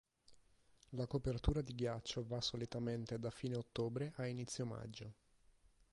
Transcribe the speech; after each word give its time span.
La 0.95 1.05
copertura 1.05 1.61
di 1.61 1.75
ghiaccio 1.75 2.25
va 2.25 2.41
solitamente 2.41 3.19
da 3.19 3.29
fine 3.29 3.55
ottobre 3.55 4.13
a 4.15 4.25
inizio 4.25 4.65
maggio. 4.65 5.13